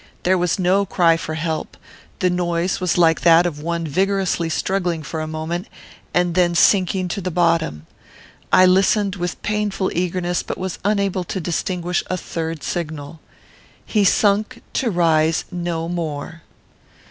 There 0.23 0.35
was 0.39 0.57
no 0.57 0.83
cry 0.83 1.15
for 1.15 1.35
help. 1.35 1.77
The 2.21 2.31
noise 2.31 2.79
was 2.81 2.97
like 2.97 3.21
that 3.21 3.45
of 3.45 3.59
one 3.61 3.85
vigorously 3.85 4.49
struggling 4.49 5.03
for 5.03 5.21
a 5.21 5.27
moment, 5.27 5.67
and 6.11 6.33
then 6.33 6.55
sinking 6.55 7.07
to 7.09 7.21
the 7.21 7.29
bottom. 7.29 7.85
I 8.51 8.65
listened 8.65 9.15
with 9.17 9.39
painful 9.43 9.91
eagerness, 9.95 10.41
but 10.41 10.57
was 10.57 10.79
unable 10.83 11.23
to 11.25 11.39
distinguish 11.39 12.03
a 12.07 12.17
third 12.17 12.63
signal. 12.63 13.19
He 13.85 14.03
sunk 14.03 14.63
to 14.73 14.89
rise 14.89 15.45
no 15.51 15.87
more. 15.87 16.41